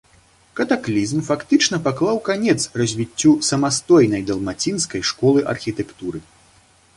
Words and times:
Катаклізм 0.59 1.19
фактычна 1.27 1.77
паклаў 1.87 2.17
канец 2.29 2.55
развіццю 2.81 3.35
самастойнай 3.49 4.25
далмацінскай 4.31 5.01
школы 5.11 5.45
архітэктуры. 5.55 6.19